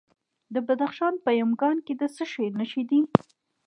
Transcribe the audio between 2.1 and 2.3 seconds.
څه